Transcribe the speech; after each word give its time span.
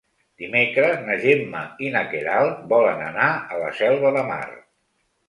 Dimecres 0.43 0.95
na 1.09 1.17
Gemma 1.25 1.61
i 1.87 1.91
na 1.95 2.01
Queralt 2.13 2.63
volen 2.71 3.05
anar 3.09 3.29
a 3.57 3.61
la 3.65 3.69
Selva 3.81 4.13
de 4.17 4.25
Mar. 4.31 4.43